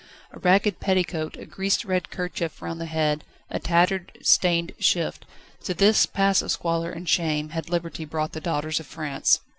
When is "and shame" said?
6.89-7.49